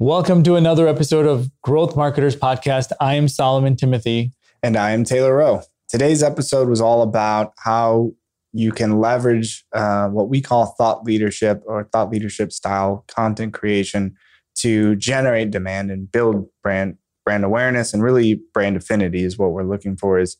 [0.00, 2.90] Welcome to another episode of Growth Marketers Podcast.
[3.00, 4.32] I am Solomon Thimothy.
[4.60, 5.62] And I am Taylor Rowe.
[5.88, 8.10] Today's episode was all about how
[8.52, 14.16] you can leverage uh, what we call thought leadership or thought leadership style content creation
[14.56, 19.62] to generate demand and build brand brand awareness and really brand affinity is what we're
[19.62, 20.36] looking for is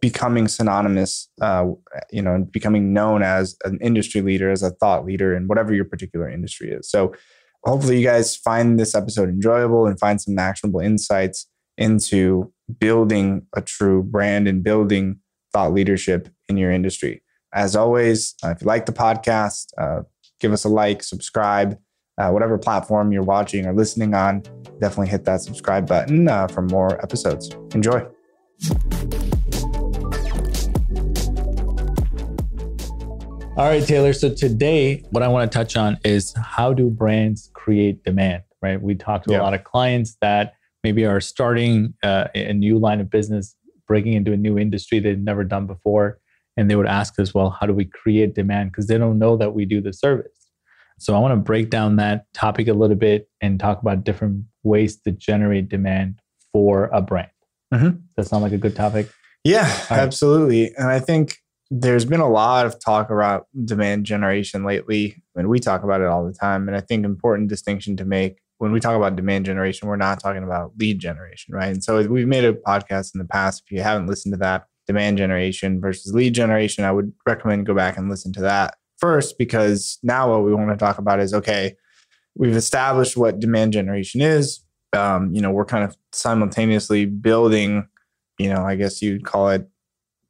[0.00, 1.66] becoming synonymous uh,
[2.12, 5.74] you know and becoming known as an industry leader as a thought leader in whatever
[5.74, 7.12] your particular industry is so
[7.64, 11.46] hopefully you guys find this episode enjoyable and find some actionable insights
[11.76, 15.18] into building a true brand and building
[15.52, 17.22] thought leadership in your industry.
[17.52, 20.02] As always uh, if you like the podcast uh,
[20.38, 21.78] give us a like subscribe
[22.20, 24.42] uh, whatever platform you're watching or listening on.
[24.80, 27.50] Definitely hit that subscribe button uh, for more episodes.
[27.74, 28.06] Enjoy
[33.60, 34.14] All right, Taylor.
[34.14, 38.80] So today, what I want to touch on is how do brands create demand, right?
[38.80, 39.42] We talked to yeah.
[39.42, 43.54] a lot of clients that maybe are starting uh, a new line of business,
[43.86, 46.20] breaking into a new industry they've never done before.
[46.56, 48.72] And they would ask us, well, how do we create demand?
[48.72, 50.32] Because they don't know that we do the service.
[50.98, 54.46] So I want to break down that topic a little bit and talk about different
[54.62, 56.18] ways to generate demand
[56.50, 57.28] for a brand.
[57.74, 57.88] Mm-hmm.
[57.88, 59.10] Does that sound like a good topic?
[59.44, 60.00] Yeah, right.
[60.00, 60.74] absolutely.
[60.78, 61.36] And I think
[61.70, 66.08] there's been a lot of talk about demand generation lately, and we talk about it
[66.08, 66.66] all the time.
[66.66, 70.20] And I think important distinction to make when we talk about demand generation, we're not
[70.20, 71.70] talking about lead generation, right?
[71.70, 73.62] And so we've made a podcast in the past.
[73.64, 77.74] If you haven't listened to that, demand generation versus lead generation, I would recommend go
[77.74, 81.32] back and listen to that first because now what we want to talk about is
[81.32, 81.74] okay,
[82.34, 84.62] we've established what demand generation is.
[84.92, 87.88] Um, you know, we're kind of simultaneously building,
[88.38, 89.66] you know, I guess you'd call it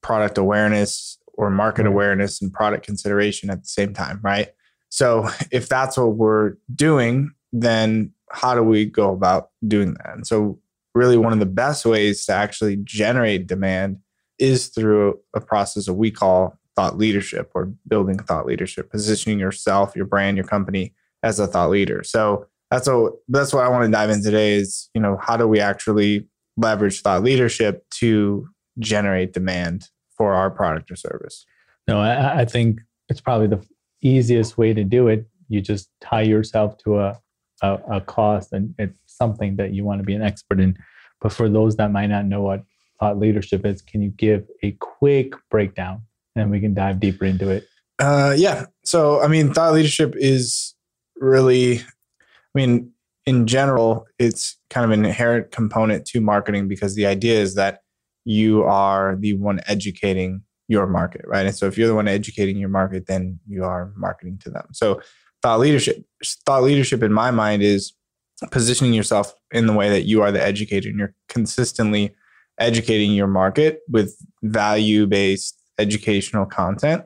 [0.03, 4.49] product awareness or market awareness and product consideration at the same time, right?
[4.91, 10.15] So if that's what we're doing, then how do we go about doing that?
[10.15, 10.59] And so,
[10.95, 13.99] really, one of the best ways to actually generate demand
[14.39, 19.97] is through a process that we call thought leadership or building thought leadership, positioning yourself,
[19.97, 22.03] your brand, your company as a thought leader.
[22.05, 25.39] So that's what that's what I want to dive in today is, you know, how
[25.39, 26.29] do we actually
[26.59, 28.47] leverage thought leadership to
[28.79, 29.89] generate demand
[30.21, 31.47] for our product or service.
[31.89, 33.67] No, I, I think it's probably the
[34.03, 35.27] easiest way to do it.
[35.49, 37.19] You just tie yourself to a,
[37.63, 40.77] a, a cost and it's something that you want to be an expert in.
[41.23, 42.65] But for those that might not know what
[42.99, 46.03] thought leadership is, can you give a quick breakdown
[46.37, 47.67] and we can dive deeper into it?
[47.99, 48.67] Uh, yeah.
[48.85, 50.75] So, I mean, thought leadership is
[51.17, 52.93] really, I mean,
[53.25, 57.81] in general, it's kind of an inherent component to marketing because the idea is that
[58.25, 61.47] you are the one educating your market, right?
[61.47, 64.67] And so if you're the one educating your market, then you are marketing to them.
[64.73, 65.01] So
[65.43, 66.05] thought leadership,
[66.47, 67.93] thought leadership in my mind is
[68.51, 72.15] positioning yourself in the way that you are the educator and you're consistently
[72.59, 77.03] educating your market with value based educational content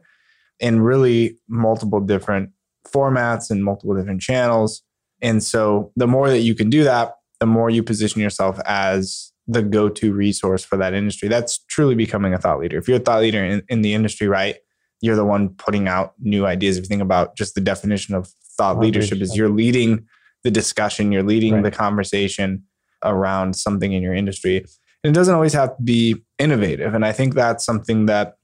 [0.61, 2.51] in really multiple different
[2.87, 4.83] formats and multiple different channels.
[5.23, 9.33] And so the more that you can do that, the more you position yourself as
[9.47, 11.29] the go-to resource for that industry.
[11.29, 12.79] That's truly becoming a thought leader.
[12.79, 14.57] If you're a thought leader in, in the industry, right,
[15.01, 16.79] you're the one putting out new ideas.
[16.79, 20.07] If you think about just the definition of thought leadership, is you're leading
[20.45, 21.63] the discussion, you're leading right.
[21.63, 22.65] the conversation
[23.03, 24.59] around something in your industry.
[25.03, 26.95] And it doesn't always have to be innovative.
[26.95, 28.37] And I think that's something that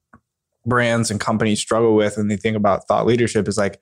[0.66, 3.81] brands and companies struggle with when they think about thought leadership is like,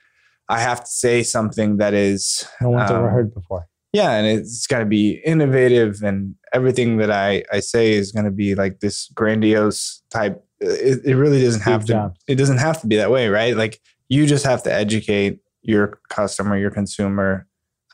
[0.49, 4.27] I have to say something that is no one's um, ever heard before yeah and
[4.27, 8.55] it's got to be innovative and everything that i i say is going to be
[8.55, 12.97] like this grandiose type it, it really doesn't have to it doesn't have to be
[12.97, 13.57] that way right?
[13.57, 17.47] Like you just have to educate your customer your consumer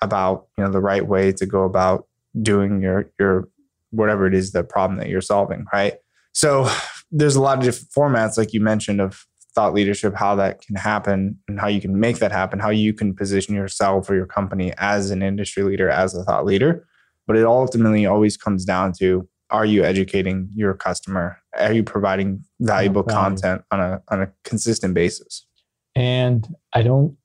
[0.03, 2.06] about you know the right way to go about
[2.43, 3.49] doing your your
[3.91, 5.94] whatever it is the problem that you're solving right?
[6.32, 6.69] So
[7.11, 10.76] there's a lot of different formats like you mentioned of thought leadership, how that can
[10.76, 14.26] happen and how you can make that happen, how you can position yourself or your
[14.26, 16.87] company as an industry leader, as a thought leader.
[17.26, 21.38] But it ultimately always comes down to are you educating your customer?
[21.56, 25.46] Are you providing valuable content on a on a consistent basis?
[25.94, 27.17] And I don't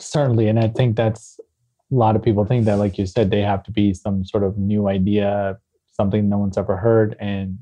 [0.00, 1.38] certainly, and I think that's
[1.92, 4.44] a lot of people think that, like you said, they have to be some sort
[4.44, 5.58] of new idea,
[5.92, 7.16] something no one's ever heard.
[7.20, 7.58] And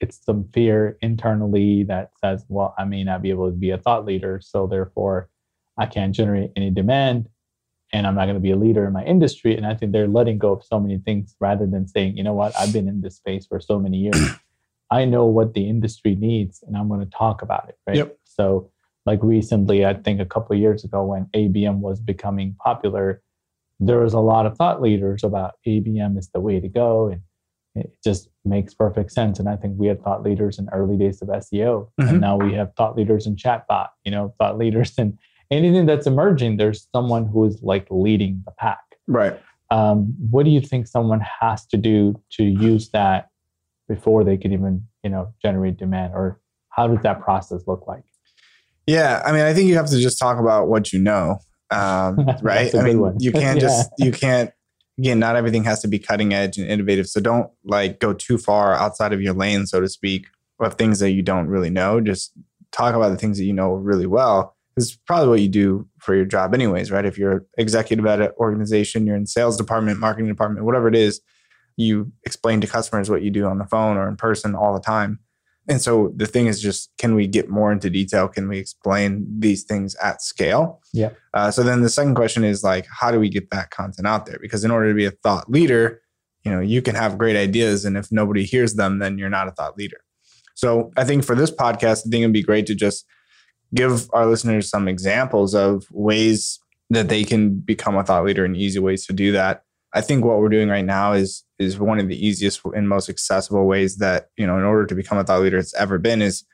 [0.00, 3.78] it's some fear internally that says, well, I may not be able to be a
[3.78, 5.28] thought leader, so therefore
[5.76, 7.28] I can't generate any demand
[7.92, 9.56] and I'm not going to be a leader in my industry.
[9.56, 12.34] And I think they're letting go of so many things rather than saying, you know
[12.34, 14.30] what, I've been in this space for so many years.
[14.90, 17.78] I know what the industry needs and I'm going to talk about it.
[17.86, 17.96] Right.
[17.96, 18.18] Yep.
[18.24, 18.70] So
[19.06, 23.22] like recently, I think a couple of years ago when ABM was becoming popular,
[23.80, 27.08] there was a lot of thought leaders about ABM is the way to go.
[27.08, 27.22] And
[27.78, 29.38] it just makes perfect sense.
[29.38, 31.88] And I think we had thought leaders in early days of SEO.
[32.00, 32.08] Mhm.
[32.08, 35.18] And now we have thought leaders in chatbot, you know, thought leaders in
[35.50, 36.56] anything that's emerging.
[36.56, 38.78] There's someone who is like leading the pack.
[39.06, 39.38] Right.
[39.70, 43.28] Um, what do you think someone has to do to use that
[43.88, 46.14] before they can even, you know, generate demand?
[46.14, 46.40] Or
[46.70, 48.02] how does that process look like?
[48.86, 51.38] Yeah, I mean, I think you have to just talk about what you know,
[51.70, 52.74] um, right?
[52.74, 53.16] I mean, one.
[53.20, 53.68] you can't Yeah.
[53.68, 54.50] just you can't
[54.98, 55.18] again.
[55.18, 57.08] Not everything has to be cutting edge and innovative.
[57.08, 60.26] So don't like go too far outside of your lane, so to speak,
[60.60, 62.00] of things that you don't really know.
[62.00, 62.32] Just
[62.72, 64.54] talk about the things that you know really well.
[64.76, 67.04] It's probably what you do for your job, anyways, right?
[67.04, 71.20] If you're executive at an organization, you're in sales department, marketing department, whatever it is,
[71.76, 74.80] you explain to customers what you do on the phone or in person all the
[74.80, 75.18] time.
[75.68, 78.26] And so the thing is just, can we get more into detail?
[78.26, 80.80] Can we explain these things at scale?
[80.94, 81.10] Yeah.
[81.34, 84.24] Uh, so then the second question is like, how do we get that content out
[84.24, 84.38] there?
[84.40, 86.00] Because in order to be a thought leader,
[86.44, 89.48] you know, you can have great ideas, and if nobody hears them, then you're not
[89.48, 89.98] a thought leader.
[90.54, 93.04] So I think for this podcast, I think it'd be great to just
[93.74, 96.58] give our listeners some examples of ways
[96.90, 99.64] that they can become a thought leader and easy ways to do that.
[99.94, 103.08] I think what we're doing right now is is one of the easiest and most
[103.08, 106.22] accessible ways that you know in order to become a thought leader it's ever been
[106.22, 106.44] is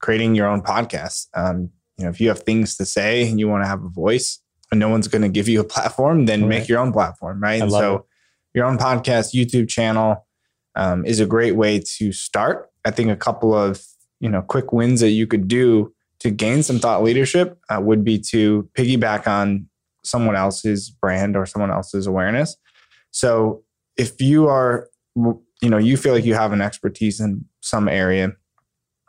[0.00, 1.26] creating your own podcast.
[1.34, 3.88] Um, you know, if you have things to say and you want to have a
[3.88, 4.40] voice,
[4.70, 6.48] and no one's going to give you a platform, then Right.
[6.48, 7.60] make your own platform, right?
[7.60, 8.02] And so it.
[8.54, 10.26] your own podcast, YouTube channel
[10.74, 12.70] um, is a great way to start.
[12.84, 13.82] I think a couple of
[14.20, 18.04] you know quick wins that you could do to gain some thought leadership uh, would
[18.04, 19.66] be to piggyback on
[20.04, 22.56] someone else's brand or someone else's awareness.
[23.10, 23.64] So
[23.96, 28.32] if you are, you know, you feel like you have an expertise in some area,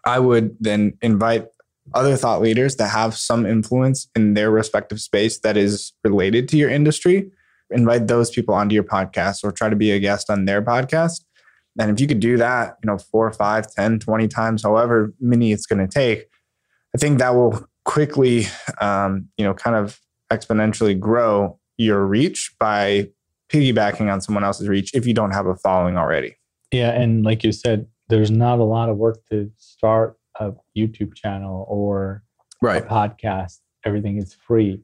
[0.05, 1.47] I would then invite
[1.93, 6.57] other thought leaders that have some influence in their respective space that is related to
[6.57, 7.31] your industry.
[7.69, 11.23] Invite those people onto your podcast or try to be a guest on their podcast.
[11.79, 15.51] And if you could do that, you know, four, five, 10, 20 times, however many
[15.51, 16.27] it's going to take,
[16.93, 18.47] I think that will quickly,
[18.81, 19.99] um, you know, kind of
[20.31, 23.09] exponentially grow your reach by
[23.51, 26.35] piggybacking on someone else's reach if you don't have a following already.
[26.71, 31.13] Yeah, and like you said, there's not a lot of work to start a YouTube
[31.15, 32.23] channel or
[32.63, 33.59] a podcast.
[33.85, 34.81] Everything is free.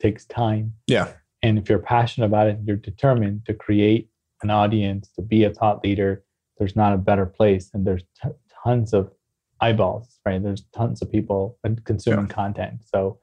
[0.00, 0.74] takes time.
[0.86, 1.08] Yeah.
[1.42, 4.08] And if you're passionate about it, you're determined to create
[4.42, 6.22] an audience, to be a thought leader,
[6.58, 7.70] there's not a better place.
[7.72, 8.30] And there's t-
[8.64, 9.10] tons of
[9.60, 10.42] eyeballs, right?
[10.42, 12.80] There's tons of people consuming content.
[12.84, 13.18] So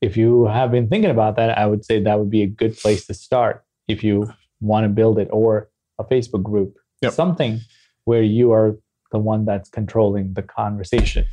[0.00, 2.76] if you have been thinking about that, I would say that would be a good
[2.76, 5.68] place to start if you want to build it or
[5.98, 7.12] a Facebook group, Yep.
[7.12, 7.60] something
[8.04, 8.76] where you are
[9.10, 11.26] the one that's controlling the conversation.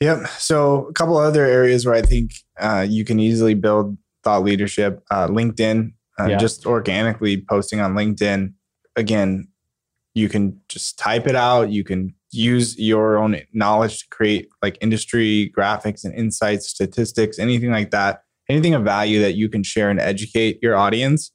[0.00, 0.26] Yep.
[0.38, 5.02] So a couple other areas where I think uh, you can easily build thought leadership.
[5.10, 6.38] Uh, LinkedIn, uh, Yeah.
[6.38, 8.52] just organically posting on LinkedIn.
[8.96, 9.48] Again,
[10.14, 11.70] you can just type it out.
[11.70, 17.70] You can use your own knowledge to create like industry graphics and insights, statistics, anything
[17.70, 18.22] like that.
[18.48, 21.30] Anything of value that you can share and educate your audience.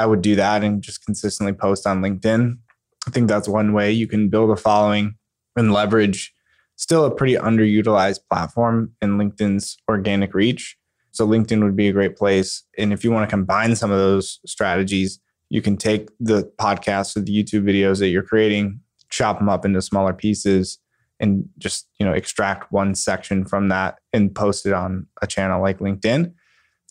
[0.00, 2.56] I would do that and just consistently post on LinkedIn.
[3.06, 5.16] I think that's one way you can build a following
[5.56, 6.32] and leverage
[6.80, 10.78] still a pretty underutilized platform in LinkedIn's organic reach.
[11.10, 12.64] So LinkedIn would be a great place.
[12.78, 15.20] And if you want to combine some of those strategies,
[15.50, 18.80] you can take the podcasts or the YouTube videos that you're creating,
[19.10, 20.78] chop them up into smaller pieces
[21.18, 25.60] and just, you know, extract one section from that and post it on a channel
[25.60, 26.32] like LinkedIn.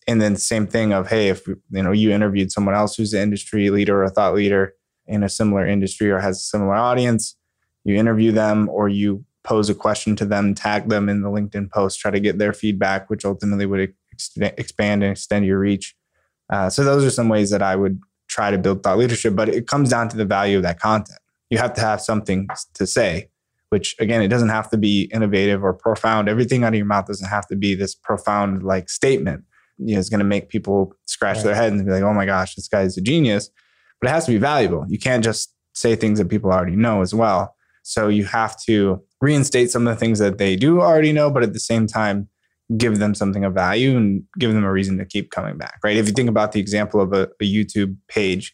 [0.09, 3.21] And then same thing of, hey, if you know you interviewed someone else who's an
[3.21, 4.73] industry leader or a thought leader
[5.05, 7.35] in a similar industry or has a similar audience,
[7.83, 11.69] you interview them or you pose a question to them, tag them in the LinkedIn
[11.69, 15.95] post, try to get their feedback, which ultimately would ex- expand and extend your reach.
[16.49, 19.47] Uh, so those are some ways that I would try to build thought leadership, but
[19.47, 21.19] it comes down to the value of that content.
[21.51, 23.29] You have to have something to say,
[23.69, 26.27] which again, it doesn't have to be innovative or profound.
[26.27, 29.43] Everything out of your mouth doesn't have to be this profound like statement.
[29.79, 31.45] You know, it's going to make people scratch Right.
[31.45, 33.50] their head and be like, "Oh my gosh, this guy's a genius."
[34.01, 34.86] But it has to be valuable.
[34.88, 37.55] You can't just say things that people already know as well.
[37.83, 41.43] So you have to reinstate some of the things that they do already know, but
[41.43, 42.29] at the same time,
[42.77, 45.98] give them something of value and give them a reason to keep coming back, right?
[45.98, 48.53] If you think about the example of a, a YouTube page,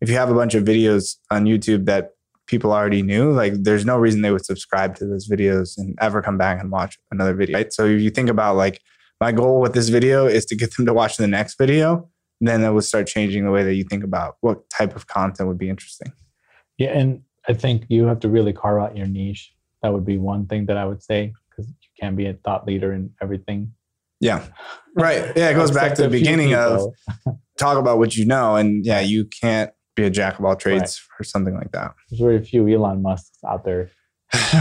[0.00, 2.12] if you have a bunch of videos on YouTube that
[2.46, 6.22] people already knew, like there's no reason they would subscribe to those videos and ever
[6.22, 7.72] come back and watch another video, right?
[7.72, 8.80] So if you think about like,
[9.20, 12.08] my goal with this video is to get them to watch the next video,
[12.40, 15.48] then that would start changing the way that you think about what type of content
[15.48, 16.12] would be interesting.
[16.78, 19.52] Yeah, and I think you have to really carve out your niche.
[19.82, 22.66] That would be one thing that I would say because you can't be a thought
[22.66, 23.72] leader in everything.
[24.20, 24.44] Yeah.
[24.94, 25.32] Right.
[25.36, 25.50] Yeah.
[25.50, 26.92] It goes back to the beginning of
[27.58, 28.56] talk about what you know.
[28.56, 31.16] And yeah, you can't be a jack of all trades right.
[31.16, 31.94] for something like that.
[32.10, 33.90] There's very few Elon Musks out there.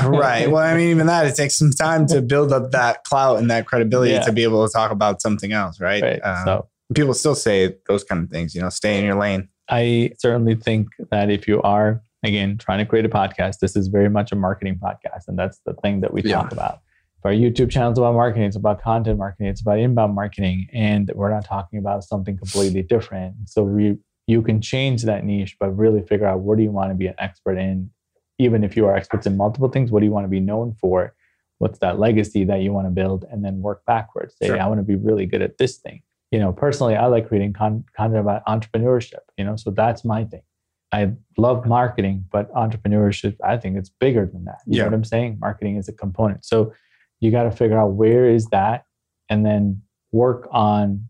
[0.03, 0.49] Right.
[0.49, 3.49] Well, I mean, even that, it takes some time to build up that clout and
[3.51, 4.25] that credibility yeah.
[4.25, 6.01] to be able to talk about something else, right?
[6.01, 6.19] right.
[6.19, 9.47] Um, so people still say those kind of things, you know, stay in your lane.
[9.69, 13.87] I certainly think that if you are, again, trying to create a podcast, this is
[13.87, 15.27] very much a marketing podcast.
[15.27, 16.41] And that's the thing that we yeah.
[16.41, 16.79] talk about.
[17.19, 20.67] If our YouTube channel is about marketing, it's about content marketing, it's about inbound marketing.
[20.73, 23.35] And we're not talking about something completely different.
[23.45, 26.91] So we, you can change that niche, but really figure out what do you want
[26.91, 27.91] to be an expert in.
[28.39, 30.73] Even if you are experts in multiple things, what do you want to be known
[30.73, 31.13] for?
[31.59, 33.25] What's that legacy that you want to build?
[33.29, 34.35] And then work backwards.
[34.41, 34.59] Say, sure.
[34.59, 37.53] I want to be really good at this thing you know, personally, I like reading
[37.53, 40.43] con- content about entrepreneurship, you know, so that's my thing.
[40.91, 44.59] I love marketing, but entrepreneurship, I think it's bigger than that.
[44.65, 44.83] You yeah.
[44.83, 45.37] know what I'm saying?
[45.39, 46.45] Marketing is a component.
[46.45, 46.73] So
[47.19, 48.85] you got to figure out where is that
[49.29, 49.81] and then
[50.11, 51.05] work on,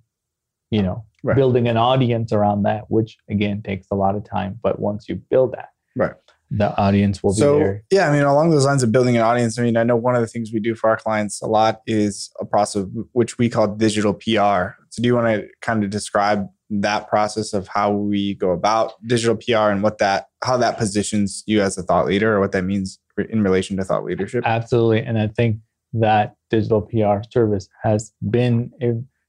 [0.70, 1.36] you know, right.
[1.36, 4.60] building an audience around that, which again takes a lot of time.
[4.62, 6.14] But once you build that, right
[6.52, 7.84] the audience will so, be there.
[7.92, 10.16] Yeah, I mean, along those lines of building an audience, I mean, I know one
[10.16, 13.50] of the things we do for our clients a lot is a process which we
[13.50, 14.76] call digital PR.
[14.90, 18.94] So, do you want to kind of describe that process of how we go about
[19.08, 22.52] digital PR and what that, how that positions you as a thought leader or what
[22.52, 24.44] that means in relation to thought leadership?
[24.46, 25.02] Absolutely.
[25.02, 25.58] And I think
[25.94, 28.72] that digital PR service has been,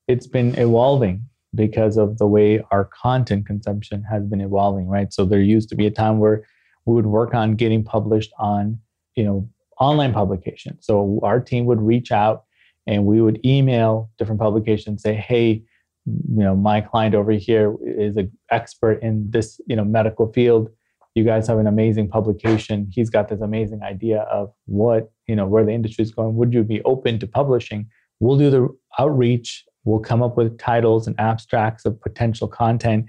[0.08, 1.24] it's been evolving
[1.54, 5.12] because of the way our content consumption has been evolving, right?
[5.12, 6.44] So, there used to be a time where
[6.86, 8.78] we would work on getting published on
[9.14, 12.44] you know online publication so our team would reach out
[12.86, 15.62] and we would email different publications say hey
[16.06, 20.70] you know my client over here is an expert in this you know medical field.
[21.14, 22.88] You guys have an amazing publication.
[22.90, 26.36] He's got this amazing idea of what you know where the industry is going.
[26.36, 27.88] Would you be open to publishing?
[28.20, 28.68] We'll do the
[28.98, 29.64] outreach.
[29.84, 33.06] We'll come up with titles and abstracts of potential content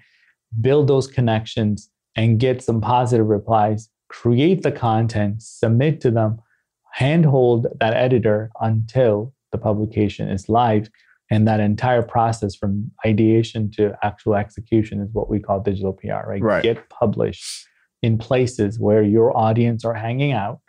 [0.59, 6.39] build those connections and get some positive replies, create the content, submit to them,
[6.93, 10.89] handhold that editor until the publication is live.
[11.29, 16.27] And that entire process from ideation to actual execution is what we call digital PR,
[16.27, 16.41] right?
[16.41, 16.63] right.
[16.63, 17.67] Get published
[18.01, 20.59] in places where your audience are hanging out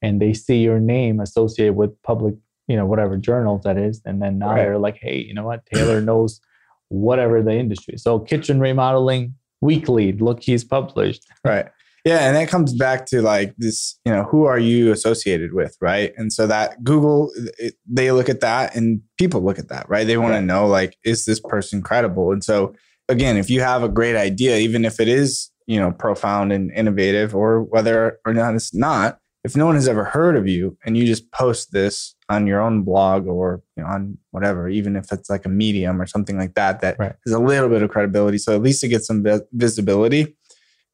[0.00, 2.34] and they see your name associated with public,
[2.68, 4.00] you know, whatever journals that is.
[4.04, 4.56] And then now right.
[4.56, 5.66] they're like, hey, you know what?
[5.66, 6.40] Taylor knows
[6.88, 7.96] whatever the industry.
[7.96, 10.12] So kitchen remodeling, weekly.
[10.12, 11.24] Look, he's published.
[11.44, 11.66] Right.
[12.04, 15.76] Yeah, and that comes back to like this, you know, who are you associated with,
[15.80, 16.12] right?
[16.16, 20.04] And so that Google, it, they look at that, and people look at that, right?
[20.04, 20.40] They want right.
[20.40, 22.32] to know like, is this person credible?
[22.32, 22.74] And so
[23.08, 26.72] again, if you have a great idea, even if it is, you know, profound and
[26.72, 30.76] innovative, or whether or not it's not, if no one has ever heard of you
[30.84, 34.94] and you just post this on your own blog or you know, on whatever, even
[34.94, 37.14] if it's like a medium or something like that, that right.
[37.26, 38.38] has a little bit of credibility.
[38.38, 40.36] So at least it gets some visibility.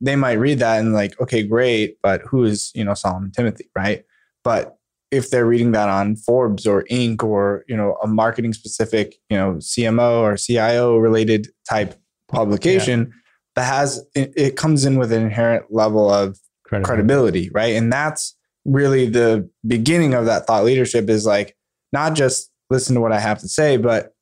[0.00, 3.66] They might read that and like, okay, great, but who is you know Solomon Thimothy,
[3.76, 4.04] right?
[4.44, 4.76] But
[5.10, 7.22] if they're reading that on Forbes or Inc.
[7.22, 13.14] or you know a marketing specific, you know CMO or CIO related type publication, yeah.
[13.56, 16.86] that has it, it comes in with an inherent level of credibility.
[16.86, 17.74] credibility, right?
[17.74, 18.37] And that's
[18.68, 21.56] really the beginning of that thought leadership is like
[21.92, 24.12] not just listen to what I have to say, but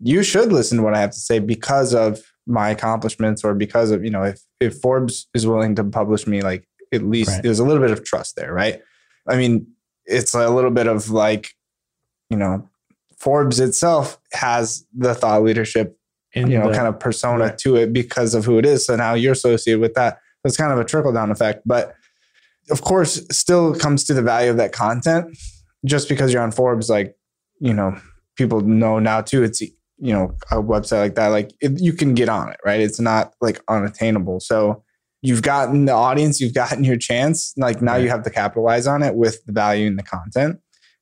[0.00, 3.90] you should listen to what I have to say because of my accomplishments or because
[3.90, 7.42] of, you know, if if Forbes is willing to publish me, like at least right.
[7.42, 8.82] there's a little bit of trust there, right?
[9.28, 9.66] I mean,
[10.06, 11.50] it's a little bit of like,
[12.30, 12.68] you know,
[13.18, 15.98] Forbes itself has the thought leadership,
[16.34, 17.58] In you know, the, kind of persona right.
[17.58, 18.86] to it because of who it is.
[18.86, 20.20] So now you're associated with that.
[20.44, 21.62] It's kind of a trickle down effect.
[21.66, 21.94] But
[22.70, 25.36] of course, still comes to the value of that content.
[25.84, 27.16] Just because you're on Forbes, like,
[27.60, 27.98] you know,
[28.36, 32.14] people know now too, it's, you know, a website like that, like it, you can
[32.14, 32.80] get on it, right?
[32.80, 34.40] It's not like unattainable.
[34.40, 34.82] So
[35.22, 37.54] you've gotten the audience, you've gotten your chance.
[37.56, 38.02] Like now right.
[38.02, 40.58] you have to capitalize on it with the value in the content.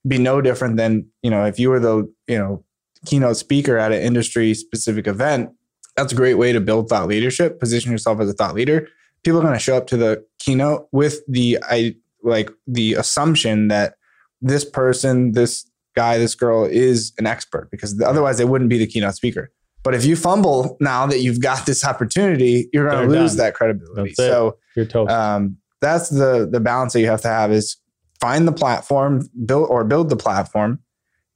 [0.06, 2.64] Be no different than, you know, if you were the, you know,
[3.06, 5.50] keynote speaker at an industry specific event,
[5.96, 8.88] that's a great way to build thought leadership, position yourself as a thought leader
[9.26, 13.68] people are going to show up to the keynote with the I like the assumption
[13.68, 13.96] that
[14.40, 18.86] this person, this guy, this girl is an expert because otherwise they wouldn't be the
[18.86, 19.50] keynote speaker.
[19.82, 23.46] But if you fumble now that you've got this opportunity, you're going to lose done.
[23.46, 24.14] that credibility.
[24.16, 25.10] That's so you're toast.
[25.10, 27.76] Um, that's the the balance that you have to have is
[28.20, 30.78] find the platform, build or build the platform,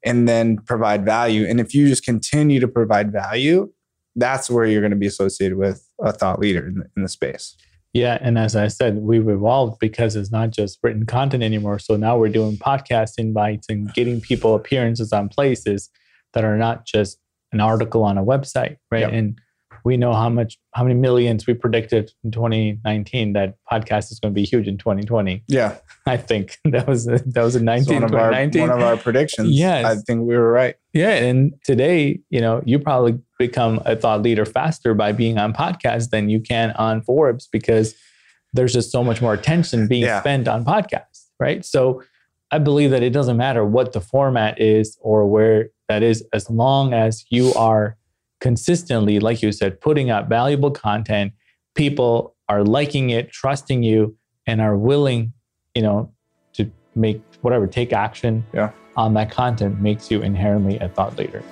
[0.05, 1.45] and then provide value.
[1.45, 3.73] And if you just continue to provide value,
[4.15, 7.09] that's where you're going to be associated with a thought leader in the, in the
[7.09, 7.57] space.
[7.93, 11.79] Yeah, and as I said, we've evolved because it's not just written content anymore.
[11.81, 15.91] So now we're doing podcast invites and getting people appearances on places
[16.35, 17.19] that are not just
[17.53, 19.01] an article on a website, right?
[19.01, 19.13] Yep.
[19.13, 19.41] And
[19.85, 24.33] we know how much how many millions we predicted in 2019 that podcast is going
[24.33, 25.77] to be huge in 2020 Yeah.
[26.07, 28.81] i think that was a, that was a 19 It's one of our one of
[28.81, 29.51] our predictions.
[29.51, 30.75] Yeah, I think we were right.
[30.93, 35.53] yeah and today you know you probably become a thought leader faster by being on
[35.53, 37.95] podcasts than you can on forbes because
[38.53, 40.21] there's just so much more attention being Yeah.
[40.21, 42.03] spent on podcasts right so
[42.51, 46.51] i believe that it doesn't matter what the format is or where that is as
[46.51, 47.97] long as you are
[48.41, 51.33] consistently like you said putting out valuable content
[51.75, 54.15] people are liking it trusting you
[54.47, 55.33] and are willing
[55.75, 56.13] you know
[56.53, 58.71] to make whatever take action Yeah.
[58.99, 61.43] on that content makes you inherently a thought leader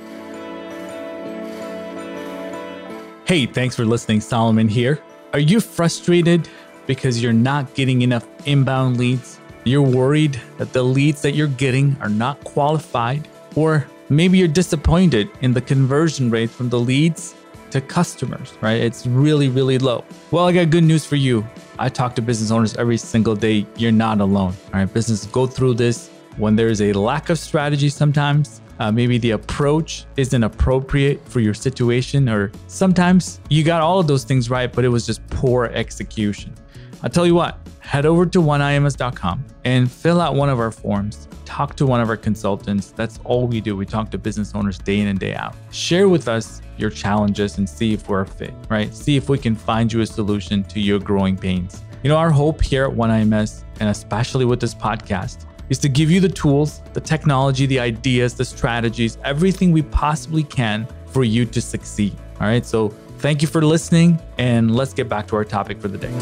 [3.28, 4.22] Hey, thanks for listening.
[4.22, 5.02] Solomon here.
[5.34, 6.48] Are you frustrated
[6.86, 9.38] because you're not getting enough inbound leads?
[9.64, 13.28] You're worried that the leads that you're getting are not qualified?
[13.54, 17.34] Or maybe you're disappointed in the conversion rate from the leads
[17.70, 18.80] to customers, right?
[18.80, 20.06] It's really, really low.
[20.30, 21.46] Well, I got good news for you.
[21.78, 23.66] I talk to business owners every single day.
[23.76, 24.54] You're not alone.
[24.72, 26.08] All right, businesses go through this
[26.38, 28.62] when there's a lack of strategy sometimes.
[28.78, 34.06] Uh, maybe the approach isn't appropriate for your situation, or sometimes you got all of
[34.06, 36.54] those things right, but it was just poor execution.
[37.02, 41.28] I'll tell you what, head over to oneims.com and fill out one of our forms.
[41.44, 42.90] Talk to one of our consultants.
[42.90, 43.76] That's all we do.
[43.76, 45.56] We talk to business owners day in and day out.
[45.70, 48.94] Share with us your challenges and see if we're a fit, right?
[48.94, 51.82] See if we can find you a solution to your growing pains.
[52.02, 56.10] You know, our hope here at OneIMS, and especially with this podcast, is to give
[56.10, 61.44] you the tools, the technology, the ideas, the strategies, everything we possibly can for you
[61.46, 62.16] to succeed.
[62.40, 62.64] All right.
[62.64, 66.12] So thank you for listening, and let's get back to our topic for the day.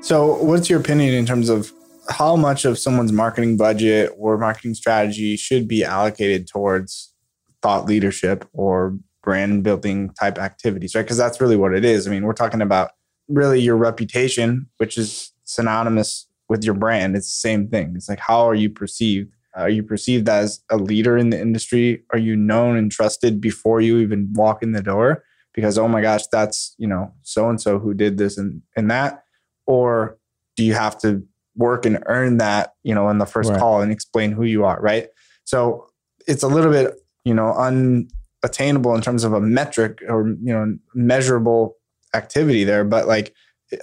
[0.00, 1.72] So, what's your opinion in terms of
[2.10, 7.14] how much of someone's marketing budget or marketing strategy should be allocated towards
[7.62, 11.02] thought leadership or brand building type activities, right?
[11.02, 12.06] Because that's really what it is.
[12.06, 12.90] I mean, we're talking about
[13.28, 17.16] really your reputation, which is synonymous with your brand.
[17.16, 17.94] It's the same thing.
[17.96, 19.30] It's like, how are you perceived?
[19.54, 22.02] Are you perceived as a leader in the industry?
[22.10, 25.22] Are you known and trusted before you even walk in the door?
[25.54, 28.90] Because, oh my gosh, that's, you know, so and so who did this and, and
[28.90, 29.22] that
[29.66, 30.18] or
[30.56, 31.22] do you have to
[31.56, 33.58] work and earn that you know in the first Right.
[33.60, 35.08] call and explain who you are right
[35.44, 35.86] so
[36.26, 40.76] it's a little bit you know unattainable in terms of a metric or you know
[40.94, 41.76] measurable
[42.14, 43.34] activity there but like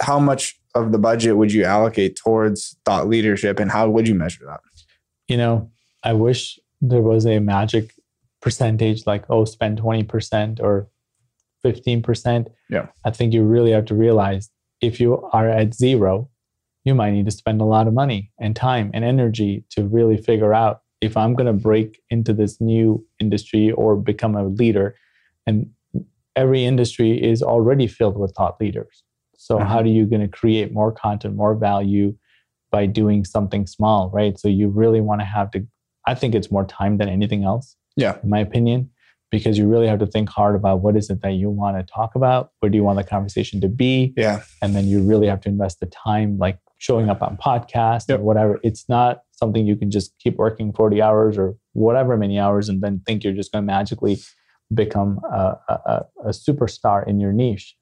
[0.02, 4.16] how much of the budget would you allocate towards thought leadership and how would you
[4.16, 4.60] measure that
[5.28, 5.72] You know,
[6.04, 7.94] I wish there was a magic
[8.42, 10.90] percentage like, oh, spend 20% or
[11.64, 12.48] 15%.
[12.70, 12.88] Yeah.
[13.06, 14.50] I think you really have to realize
[14.82, 16.30] if you are at zero,
[16.84, 20.18] you might need to spend a lot of money and time and energy to really
[20.18, 24.96] figure out if I'm going to break into this new industry or become a leader.
[25.46, 25.70] And
[26.36, 29.04] every industry is already filled with thought leaders.
[29.46, 29.66] So, Mhm.
[29.68, 32.14] how are you going to create more content, more value
[32.72, 34.38] by doing something small, right?
[34.40, 35.66] So, you really want to have to,
[36.06, 38.90] I think it's more time than anything else yeah in my opinion,
[39.32, 41.84] because you really have to think hard about what is it that you want to
[42.00, 42.52] talk about?
[42.60, 44.14] Where do you want the conversation to be?
[44.16, 48.08] yeah And then you really have to invest the time, like showing up on podcasts
[48.10, 48.20] Yep.
[48.20, 48.60] or whatever.
[48.64, 52.82] It's not something you can just keep working 40 hours or whatever many hours and
[52.84, 54.16] then think you're just going to magically
[54.74, 57.76] become a, a- a superstar in your niche.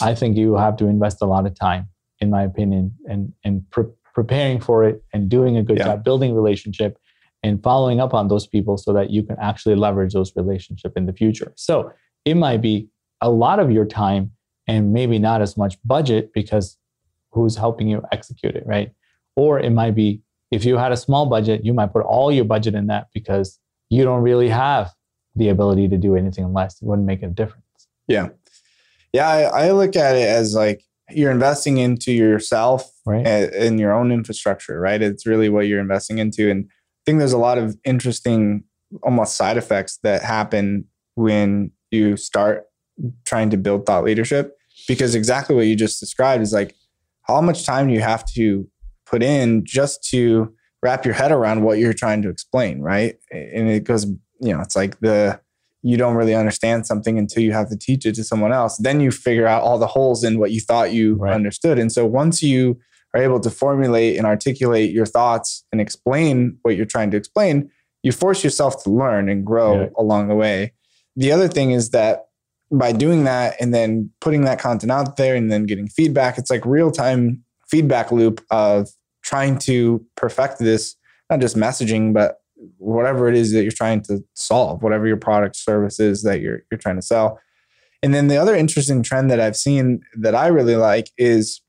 [0.00, 1.88] I think you have to invest a lot of time,
[2.20, 3.84] in my opinion, and, and pre-
[4.14, 5.84] preparing for it and doing a good Yeah.
[5.84, 6.98] job building relationship
[7.42, 11.06] and following up on those people so that you can actually leverage those relationship in
[11.06, 11.52] the future.
[11.56, 11.92] So
[12.24, 12.88] it might be
[13.20, 14.32] a lot of your time
[14.66, 16.76] and maybe not as much budget because
[17.30, 18.90] who's helping you execute it, right?
[19.36, 22.44] Or it might be if you had a small budget, you might put all your
[22.44, 23.58] budget in that because
[23.90, 24.92] you don't really have
[25.34, 26.80] the ability to do anything less.
[26.80, 27.62] It wouldn't make a difference.
[28.08, 28.28] yeah
[29.16, 33.24] yeah I, I look at it as like you're investing into yourself Right.
[33.26, 35.00] a- in your own infrastructure, right?
[35.00, 36.50] It's really what you're investing into.
[36.50, 38.64] And I think there's a lot of interesting,
[39.04, 42.64] almost side effects that happen when you start
[43.24, 44.56] trying to build thought leadership.
[44.88, 46.74] Because exactly what you just described is like,
[47.22, 48.66] how much time you have to
[49.08, 50.52] put in just to
[50.82, 53.14] wrap your head around what you're trying to explain, right?
[53.30, 54.04] And it goes,
[54.40, 55.40] you know, it's like the,
[55.86, 58.76] you don't really understand something until you have to teach it to someone else.
[58.78, 61.32] Then you figure out all the holes in what you thought you Right.
[61.32, 61.78] understood.
[61.78, 62.78] And so once you
[63.14, 67.70] are able to formulate and articulate your thoughts and explain what you're trying to explain,
[68.02, 69.88] you force yourself to learn and grow Yeah.
[69.96, 70.72] along the way.
[71.14, 72.24] The other thing is that
[72.72, 76.50] by doing that and then putting that content out there and then getting feedback, it's
[76.50, 78.88] like real time feedback loop of
[79.22, 80.96] trying to perfect this,
[81.30, 82.38] not just messaging, but
[82.78, 86.62] whatever it is that you're trying to solve, whatever your product service is that you're
[86.70, 87.38] you're trying to sell.
[88.02, 91.60] And then the other interesting trend that I've seen that I really like is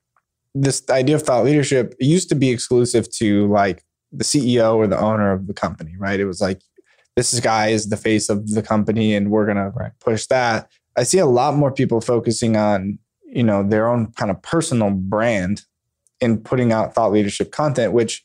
[0.53, 1.95] this idea of thought leadership.
[1.99, 5.95] It used to be exclusive to like the CEO or the owner of the company,
[5.97, 6.19] right?
[6.19, 6.61] It was like
[7.15, 9.91] this guy is the face of the company and we're going Right.
[9.99, 10.69] to push that.
[10.95, 14.91] I see a lot more people focusing on, you know, their own kind of personal
[14.91, 15.63] brand
[16.19, 18.23] in putting out thought leadership content, which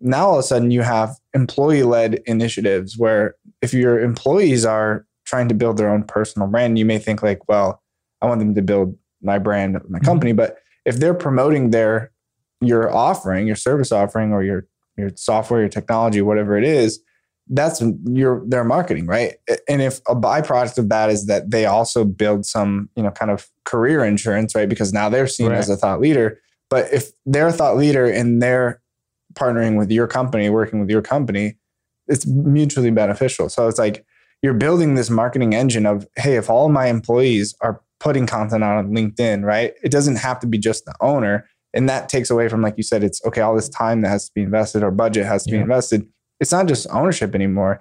[0.00, 5.06] now all of a sudden you have employee led initiatives where if your employees are
[5.24, 7.82] trying to build their own personal brand, you may think like, well,
[8.22, 10.04] I want them to build my brand, my Mhm.
[10.04, 10.32] company.
[10.32, 12.10] But if they're promoting their
[12.62, 17.00] your offering, your service offering, or your your software, your technology, whatever it is,
[17.50, 19.34] that's your their marketing, right?
[19.68, 23.30] And if a byproduct of that is that they also build some, you know, kind
[23.30, 24.68] of career insurance, right?
[24.68, 25.58] Because now they're seen Right.
[25.58, 26.38] as a thought leader.
[26.70, 28.80] But if they're a thought leader and they're
[29.36, 31.56] partnering with your company, working with your company,
[32.08, 33.48] it's mutually beneficial.
[33.48, 34.04] So it's like
[34.42, 38.76] you're building this marketing engine of, hey, if all my employees are putting content out
[38.76, 39.74] on LinkedIn, right?
[39.82, 41.48] It doesn't have to be just the owner.
[41.74, 44.26] And that takes away from, like you said, it's okay, all this time that has
[44.26, 46.06] to be invested or budget has to be invested.
[46.40, 47.80] It's not just ownership anymore.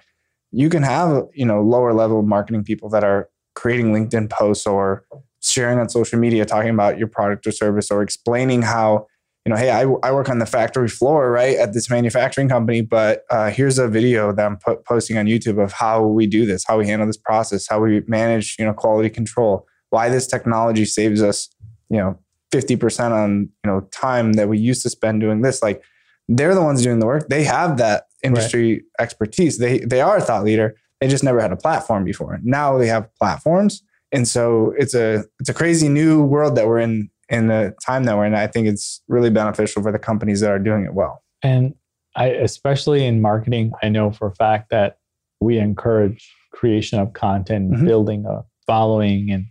[0.52, 5.06] You can have, you know, lower level marketing people that are creating LinkedIn posts or
[5.42, 9.06] sharing on social media, talking about your product or service or explaining how,
[9.46, 12.82] you know, hey, I, I work on the factory floor, right, at this manufacturing company,
[12.82, 16.48] but uh, here's a video that I'm po- posting on YouTube of how we do
[16.48, 20.26] this, how we handle this process, how we manage, you know, quality control, why this
[20.26, 21.48] technology saves us,
[21.90, 22.18] you know,
[22.52, 25.62] 50% on, you know, time that we used to spend doing this.
[25.62, 25.84] Like
[26.28, 27.30] they're the ones doing the work.
[27.30, 29.60] They have that industry expertise.
[29.60, 30.76] They they are a thought leader.
[31.00, 32.40] They just never had a platform before.
[32.44, 33.84] Now they have platforms.
[34.12, 38.04] And so it's a it's a crazy new world that we're in in the time
[38.06, 38.36] that we're in.
[38.36, 41.24] I think it's really beneficial for the companies that are doing it well.
[41.42, 41.76] And
[42.16, 44.98] I, especially in marketing, I know for a fact that
[45.42, 47.86] we encourage creation of content, Mhm.
[47.86, 49.46] building a following, and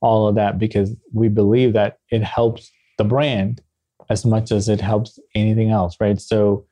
[0.00, 3.60] all of that because we believe that it helps the brand
[4.08, 6.20] as much as it helps anything else, right?
[6.20, 6.64] So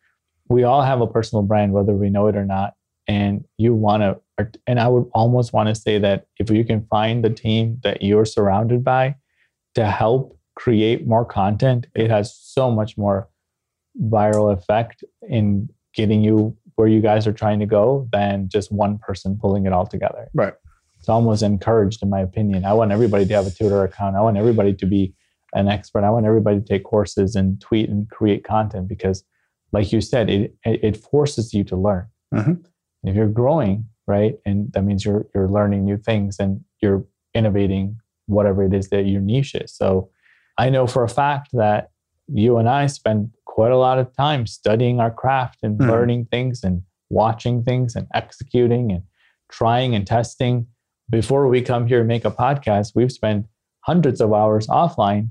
[0.48, 2.74] we all have a personal brand, whether we know it or not.
[3.08, 6.86] And you want to, and I would almost want to say that if you can
[6.86, 9.16] find the team that you're surrounded by
[9.74, 13.28] to help create more content, it has so much more
[14.02, 18.98] viral effect in getting you where you guys are trying to go than just one
[18.98, 20.28] person pulling it all together.
[20.34, 20.54] Right.
[20.98, 22.64] It's almost encouraged, in my opinion.
[22.64, 24.16] I want everybody to have a Twitter account.
[24.16, 25.14] I want everybody to be
[25.52, 26.02] an expert.
[26.02, 29.22] I want everybody to take courses and tweet and create content because,
[29.72, 32.06] like you said, it it forces you to learn.
[32.32, 32.64] Mhm.
[33.04, 37.98] If you're growing, right, and that means you're you're learning new things and you're innovating
[38.26, 39.76] whatever it is that your niche is.
[39.76, 40.08] So,
[40.58, 41.90] I know for a fact that
[42.28, 45.88] you and I spend quite a lot of time studying our craft and Mhm.
[45.88, 49.02] learning things and watching things and executing and
[49.50, 50.66] trying and testing.
[51.10, 53.46] Before we come here and make a podcast, we've spent
[53.80, 55.28] hundreds of hours offline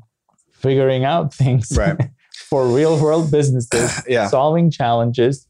[0.52, 1.98] figuring out things Right.
[2.50, 4.28] for real world businesses, Yeah.
[4.28, 5.48] solving challenges,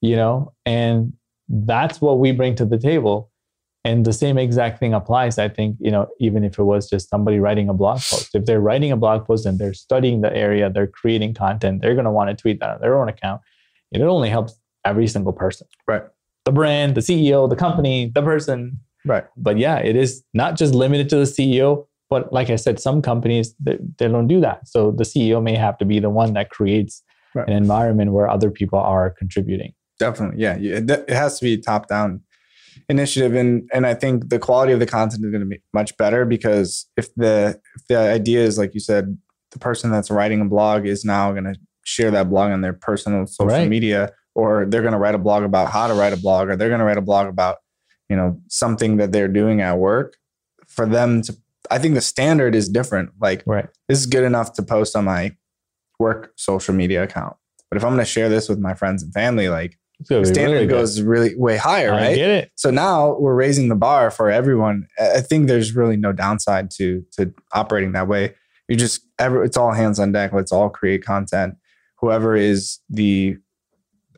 [0.00, 1.14] you know, and
[1.48, 3.30] that's what we bring to the table.
[3.86, 7.10] And the same exact thing applies, I think, you know, even if it was just
[7.10, 8.34] somebody writing a blog post.
[8.34, 11.94] If they're writing a blog post and they're studying the area, they're creating content, they're
[11.94, 13.42] going to want to tweet that on their own account.
[13.92, 15.66] It only helps every single person.
[15.86, 16.02] Right.
[16.46, 18.80] The brand, the CEO, the company, the person.
[19.04, 19.24] Right.
[19.36, 21.86] But yeah, it is not just limited to the CEO.
[22.08, 24.66] But like I said, some companies they, they don't do that.
[24.66, 27.02] So the CEO may have to be the one that creates
[27.34, 27.48] Right.
[27.48, 29.72] an environment where other people are contributing.
[29.98, 30.40] Definitely.
[30.40, 30.54] Yeah.
[30.54, 32.20] It, it has to be top down
[32.88, 33.34] initiative.
[33.34, 36.24] And, and I think the quality of the content is going to be much better
[36.24, 39.16] because if the, if the idea is, like you said,
[39.52, 42.72] the person that's writing a blog is now going to share that blog on their
[42.72, 43.68] personal social Right.
[43.68, 46.56] media, or they're going to write a blog about how to write a blog, or
[46.56, 47.58] they're going to write a blog about,
[48.08, 50.16] you know, something that they're doing at work
[50.66, 51.36] for them to,
[51.70, 53.10] I think the standard is different.
[53.20, 53.68] Like Right.
[53.88, 55.36] this is good enough to post on my
[56.00, 57.36] work social media account.
[57.70, 60.54] But if I'm going to share this with my friends and family, like the standard
[60.54, 62.16] really goes really way higher, I right?
[62.16, 62.52] get it.
[62.56, 64.86] So now we're raising the bar for everyone.
[65.00, 68.34] I think there's really no downside to to operating that way.
[68.68, 70.32] You just ever it's all hands on deck.
[70.32, 71.54] Let's all create content.
[72.00, 73.36] Whoever is the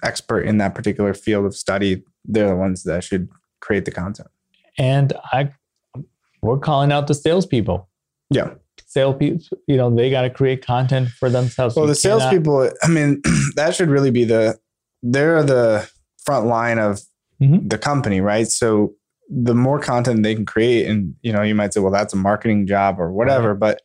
[0.02, 3.28] expert in that particular field of study, they're the ones that should
[3.60, 4.28] create the content.
[4.78, 5.52] And I,
[6.42, 7.88] we're calling out the salespeople.
[8.30, 8.54] Yeah.
[8.86, 11.76] Salespeople, you know, they got to create content for themselves.
[11.76, 13.22] Well, You the cannot- salespeople, I mean,
[13.56, 14.58] that should really be the
[15.12, 15.88] they're the
[16.24, 17.00] front line of
[17.42, 17.68] Mhm.
[17.68, 18.48] the company, right?
[18.48, 18.94] So
[19.28, 22.16] the more content they can create, and you know, you might say, well, that's a
[22.16, 23.54] marketing job or whatever.
[23.54, 23.82] But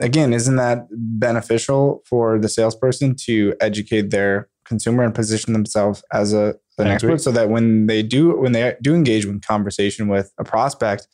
[0.00, 6.32] again, isn't that beneficial for the salesperson to educate their consumer and position themselves as
[6.32, 7.18] a, an I expert agree.
[7.18, 11.08] so that when they do when they do engage in conversation with a prospect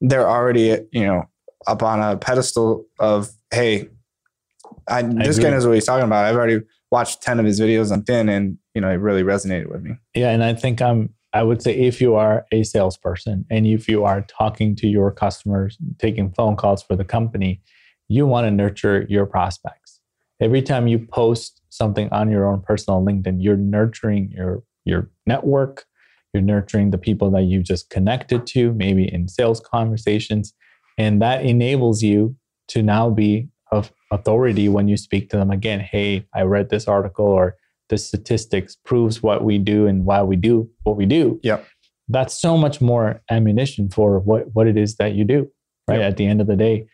[0.00, 1.24] they're already you know
[1.66, 3.88] up on a pedestal of hey
[4.86, 7.92] I, this guy knows what he's talking about i've already watched 10 of his videos
[7.92, 11.14] on thin and you know it really resonated with me Yeah, and I think I'm.
[11.34, 15.12] I would say if you are a salesperson and if you are talking to your
[15.12, 17.60] customers, taking phone calls for the company,
[18.08, 20.00] you want to nurture your prospects.
[20.40, 25.84] Every time you post something on your own personal LinkedIn, you're nurturing your your network.
[26.32, 30.54] You're nurturing the people that you just connected to, maybe in sales conversations,
[30.96, 32.36] and that enables you
[32.68, 35.80] to now be of authority when you speak to them again.
[35.80, 37.56] Hey, I read this article or
[37.88, 41.40] the statistics proves what we do and why we do what we do.
[41.42, 41.60] yeah
[42.08, 45.48] That's so much more ammunition for what, what it is that you do,
[45.86, 46.00] right?
[46.00, 46.10] Yep.
[46.10, 46.86] At the end of the day,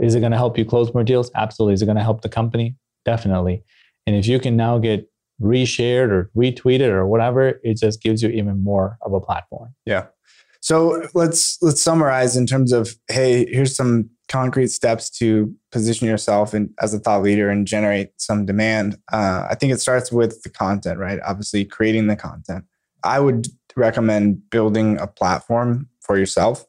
[0.00, 1.30] is it going to help you close more deals?
[1.34, 1.74] Absolutely.
[1.74, 2.76] Is it going to help the company?
[3.04, 3.64] Definitely.
[4.06, 5.10] And if you can now get
[5.40, 9.74] reshared or retweeted or whatever, it just gives you even more of a platform.
[9.84, 10.06] Yeah.
[10.60, 16.54] So let's let's summarize in terms of hey, here's some concrete steps to position yourself
[16.54, 18.98] in, as a thought leader and generate some demand.
[19.12, 21.18] Uh, I think it starts with the content, right?
[21.24, 22.64] Obviously, creating the content.
[23.04, 26.64] I would recommend building a platform for yourself,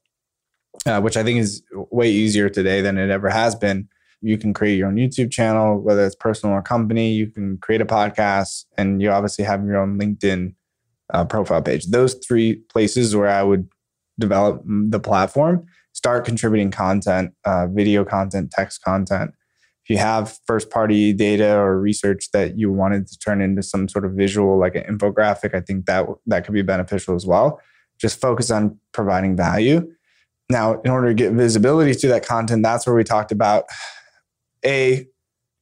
[0.85, 3.89] uh, which I think is way easier today than it ever has been.
[4.21, 7.11] You can create your own YouTube channel, whether it's personal or company.
[7.11, 10.53] You can create a podcast, and you obviously have your own LinkedIn
[11.13, 11.87] uh, profile page.
[11.87, 13.67] Those three places where I would
[14.19, 19.31] develop the platform, start contributing content, uh, video content, text content.
[19.83, 23.87] If you have first party data or research that you wanted to turn into some
[23.87, 27.59] sort of visual, like an infographic, I think that that could be beneficial as well.
[27.99, 29.91] Just focus on providing value.
[30.49, 33.65] Now, in order to get visibility to that content, that's where we talked about
[34.65, 35.07] a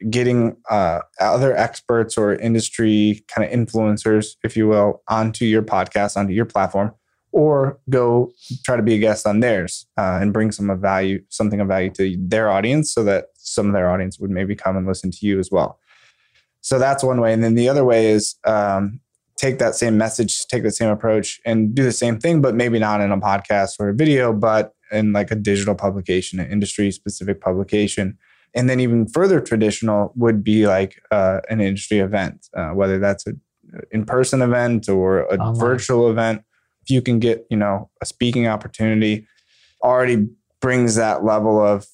[0.10, 6.15] getting uh, other experts or industry kind of influencers, if you will, onto your podcast,
[6.15, 6.91] onto your platform,
[7.31, 8.31] or go
[8.63, 11.67] try to be a guest on theirs uh, and bring some of value, something of
[11.67, 15.11] value to their audience, so that some of their audience would maybe come and listen
[15.11, 15.79] to you as well.
[16.61, 18.99] So that's one way, and then the other way is um,
[19.37, 22.79] take that same message, take the same approach, and do the same thing, but maybe
[22.79, 26.91] not in a podcast or a video, but in like a digital publication, an industry
[26.91, 28.17] specific publication
[28.57, 33.27] and then even further traditional would be like uh, an industry event, uh, whether that's
[33.27, 33.39] an
[33.91, 36.41] in-person event or a virtual event.
[36.88, 39.28] If you can get, you know, a speaking opportunity,
[39.84, 40.30] already
[40.62, 41.86] brings that level of,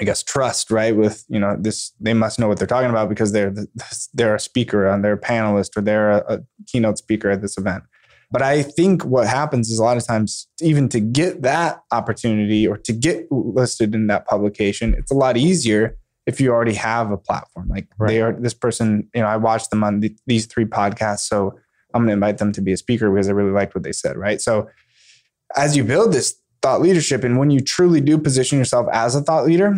[0.00, 0.94] I guess, trust, right?
[0.94, 3.52] With you know, this they must know what they're talking about because they're
[4.14, 7.58] they're a speaker and they're a panelist or they're a, a keynote speaker at this
[7.58, 7.82] event.
[8.30, 12.68] But I think what happens is a lot of times, even to get that opportunity
[12.68, 15.96] or to get listed in that publication, it's a lot easier
[16.26, 17.68] if you already have a platform.
[17.68, 21.20] Like they are this person, you know, I watched them on the, these three podcasts,
[21.20, 21.58] so
[21.94, 23.92] I'm going to invite them to be a speaker because I really liked what they
[23.92, 24.40] said, right?
[24.40, 24.68] So
[25.56, 29.22] as you build this thought leadership, and when you truly do position yourself as a
[29.22, 29.76] thought leader,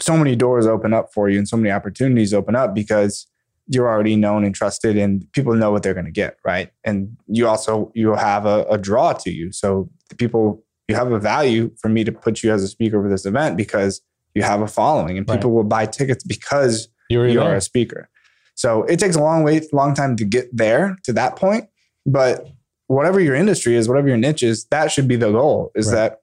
[0.00, 3.26] so many doors open up for you and so many opportunities open up because
[3.66, 7.16] you're already known and trusted and people know what they're going to get right and
[7.28, 11.18] you also you have a, a draw to you so the people you have a
[11.18, 14.02] value for me to put you as a speaker for this event because
[14.34, 17.52] you have a following and people will buy tickets because You're you there.
[17.52, 18.10] are a speaker
[18.54, 21.64] so it takes a long way long time to get there to that point
[22.06, 22.48] but
[22.86, 25.94] whatever your industry is whatever your niche is that should be the goal is Right.
[25.94, 26.20] that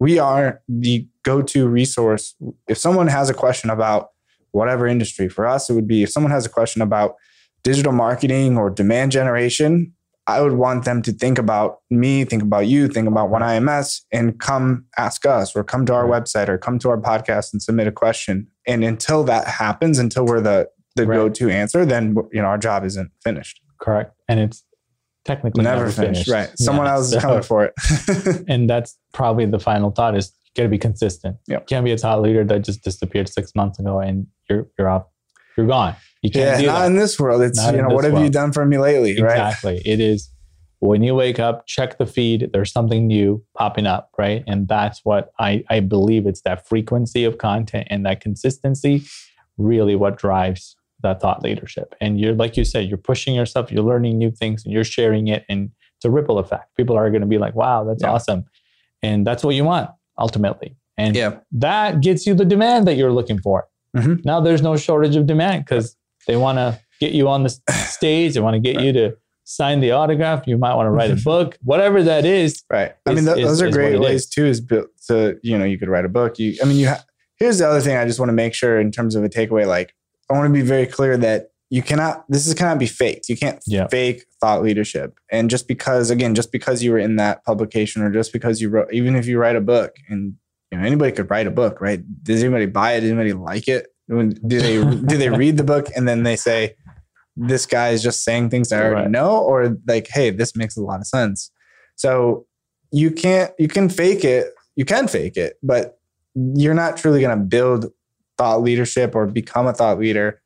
[0.00, 2.34] we are the go-to resource.
[2.68, 4.10] If someone has a question about
[4.50, 7.14] whatever industry for us it would be if someone has a question about
[7.62, 9.92] digital marketing or demand generation
[10.26, 14.38] i would want them to think about me think about you think about OneIMS and
[14.38, 17.86] come ask us or come to our website or come to our podcast and submit
[17.86, 18.46] a question.
[18.66, 21.16] And until that happens until we're the the Right.
[21.16, 24.14] go-to answer then you know our job isn't finished Correct.
[24.28, 24.64] And it's
[25.24, 26.28] technically never, never, finished.
[26.28, 30.16] right someone Yeah, else so- is coming for it and that's probably the final thought
[30.16, 31.36] is you got to be consistent.
[31.48, 31.62] Yep.
[31.62, 34.88] You can't be a thought leader that just disappeared six months ago and you're you're
[34.88, 35.04] off,
[35.56, 35.96] you're gone.
[36.22, 36.86] You can't yeah do not that.
[36.86, 39.32] in this world it's Not you know what have you done for me lately right
[39.32, 39.82] Exactly.
[39.84, 40.30] It is
[40.78, 42.50] when you wake up, check the feed.
[42.52, 44.44] There's something new popping up, right?
[44.46, 49.02] And that's what I I believe it's that frequency of content and that consistency,
[49.58, 51.94] really what drives that thought leadership.
[52.00, 55.28] And you're like you said, you're pushing yourself, you're learning new things, and you're sharing
[55.28, 56.74] it, and it's a ripple effect.
[56.76, 58.10] People are going to be like, "Wow, that's Yeah.
[58.10, 58.44] awesome,"
[59.02, 60.76] and that's what you want ultimately.
[60.96, 63.66] And yeah that gets you the demand that you're looking for.
[63.96, 64.24] Mhm.
[64.24, 68.34] Now there's no shortage of demand because they want to get you on the stage.
[68.34, 70.46] They want to get you to sign the autograph.
[70.46, 72.62] You might want to write a book, whatever that is.
[72.70, 72.92] Right.
[73.06, 74.28] I mean, th- is- those are is great ways is.
[74.30, 74.46] too.
[74.46, 76.38] Is built to you know you could write a book.
[76.38, 76.88] You, I mean, you.
[76.88, 77.04] Ha-
[77.36, 77.96] Here's the other thing.
[77.96, 79.66] I just want to make sure in terms of a takeaway.
[79.66, 79.92] Like,
[80.30, 83.28] I want to be very clear that you cannot this is cannot be faked.
[83.28, 83.86] You can't Yeah.
[83.88, 85.18] fake thought leadership.
[85.30, 88.68] And just because again just because you were in that publication or just because you
[88.68, 90.34] wrote even if you write a book and
[90.70, 92.00] you know anybody could write a book right?
[92.22, 93.00] Does anybody buy it?
[93.00, 93.88] Does anybody like it?
[94.06, 96.76] When- do they do they read the book and then they say
[97.36, 99.10] this guy is just saying things i already Right.
[99.10, 101.50] know or like hey this makes a lot of sense.
[101.96, 102.46] So
[102.92, 105.98] you can't you can fake it you can fake it but
[106.36, 107.90] you're not truly going to build
[108.38, 110.40] thought leadership or become a thought leader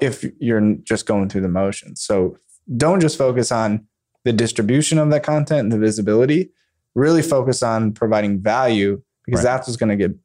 [0.00, 2.00] if you're just going through the motions.
[2.02, 2.36] So
[2.76, 3.86] don't just focus on
[4.24, 6.50] the distribution of that content and the visibility.
[6.94, 9.50] Really focus on providing value because Right.
[9.52, 10.16] that's what's going to get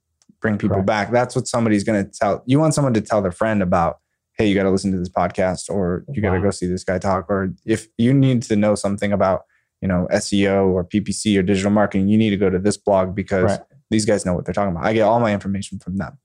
[0.41, 0.87] bring people Correct.
[0.87, 1.11] back.
[1.11, 2.43] That's what somebody's going to tell.
[2.45, 3.97] You want someone to tell their friend about,
[4.37, 6.85] hey, you got to listen to this podcast or you got to go see this
[6.85, 7.25] guy talk.
[7.29, 9.43] Or if you need to know something about,
[9.81, 13.13] you know, SEO or PPC or digital marketing, you need to go to this blog
[13.13, 13.59] because Right.
[13.91, 14.85] these guys know what they're talking about.
[14.85, 16.17] I get all my information from them.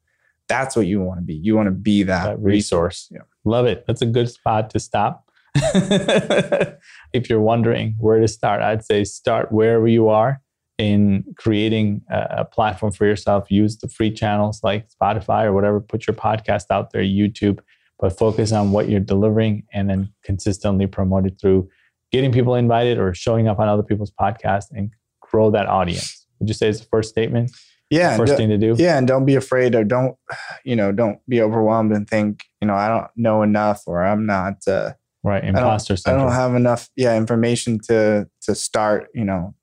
[0.49, 1.35] That's what you want to be.
[1.35, 3.09] You want to be that, that resource.
[3.11, 3.21] Yeah.
[3.45, 3.85] Love it.
[3.87, 5.29] That's a good spot to stop.
[5.55, 10.41] if you're wondering where to start, I'd say start wherever you are
[10.79, 13.51] in creating a, a platform for yourself.
[13.51, 15.81] Use the free channels like Spotify or whatever.
[15.81, 17.61] Put your podcast out there, YouTube,
[17.99, 21.69] but focus on what you're delivering and then consistently promote it through
[22.11, 26.27] getting people invited or showing up on other people's podcasts and grow that audience.
[26.39, 27.51] Would you say it's the first statement?
[27.95, 28.17] Yeah.
[28.17, 28.75] first thing to do?
[28.79, 28.99] yeah.
[28.99, 30.17] And don't be afraid or don't,
[30.65, 34.27] you know, don't be overwhelmed and think, you know, I don't know enough or I'm
[34.27, 35.41] not, uh, Right.
[35.43, 36.27] don't- Imposter I syndrome.
[36.27, 39.55] don't have enough, yeah, information to, to start, you know,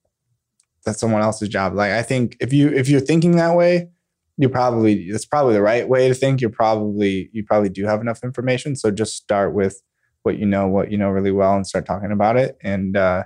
[0.86, 1.76] that's someone else's job.
[1.76, 3.90] Like, I think if you, if you're thinking that way,
[4.38, 6.42] you probably, that's probably the right way to think.
[6.42, 8.76] You're probably, you probably do have enough information.
[8.76, 9.80] So just start with
[10.24, 12.58] what you know, what you know really well and start talking about it.
[12.64, 13.26] And, uh,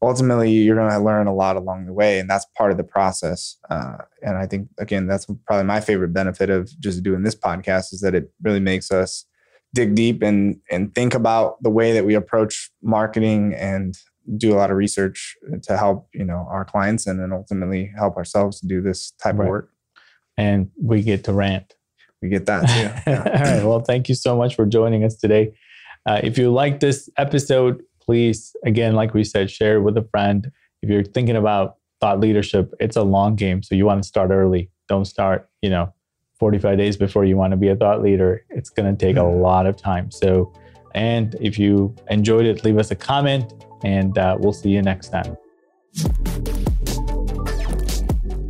[0.00, 2.84] ultimately you're going to learn a lot along the way and that's part of the
[2.84, 7.34] process uh, and i think again that's probably my favorite benefit of just doing this
[7.34, 9.24] podcast is that it really makes us
[9.74, 13.98] dig deep and and think about the way that we approach marketing and
[14.36, 18.16] do a lot of research to help you know our clients and then ultimately help
[18.16, 19.44] ourselves to do this type Right.
[19.46, 19.70] of work
[20.36, 21.74] and we get to rant.
[22.22, 23.64] we get that too All right.
[23.64, 25.52] Well, thank you so much for joining us today.
[26.06, 30.02] Uh, if you like this episode, please, again, like we said, share it with a
[30.10, 30.50] friend.
[30.82, 33.62] If you're thinking about thought leadership, it's a long game.
[33.62, 34.70] So you want to start early.
[34.88, 35.92] Don't start, you know,
[36.40, 38.46] 45 days before you want to be a thought leader.
[38.48, 39.42] It's going to take a Mhm.
[39.42, 40.10] lot of time.
[40.10, 40.50] So,
[40.94, 43.52] and if you enjoyed it, leave us a comment
[43.84, 45.36] and uh, we'll see you next time.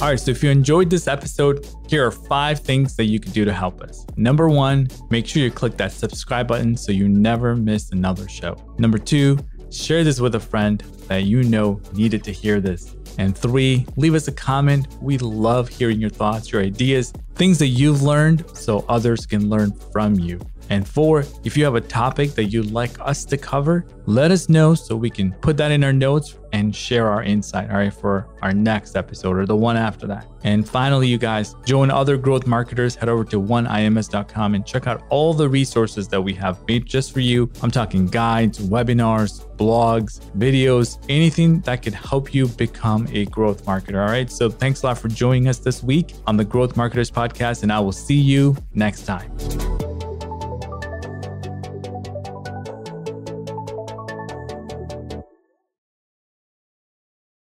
[0.01, 3.33] All right, so if you enjoyed this episode, here are five things that you can
[3.33, 4.07] do to help us.
[4.17, 8.57] Number one, make sure you click that subscribe button so you never miss another show.
[8.79, 9.41] Number two,
[9.73, 12.95] share this with a friend that you know needed to hear this.
[13.19, 14.87] And three, leave us a comment.
[15.03, 19.73] We love hearing your thoughts, your ideas, things that you've learned so others can learn
[19.73, 20.39] from you.
[20.71, 24.49] And four, if you have a topic that you'd like us to cover, let us
[24.49, 27.93] know so we can put that in our notes and share our insight, all right,
[27.93, 30.27] for our next episode or the one after that.
[30.45, 35.05] And finally, you guys, join other growth marketers, head over to oneims.com and check out
[35.11, 37.51] all the resources that we have made just for you.
[37.63, 44.01] I'm talking guides, webinars, blogs, videos, anything that could help you become a growth marketer,
[44.03, 44.31] all right?
[44.31, 47.73] So thanks a lot for joining us this week on the Growth Marketers Podcast, and
[47.73, 49.88] I will see you next time.